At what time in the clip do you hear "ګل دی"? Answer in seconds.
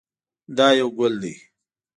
0.97-1.33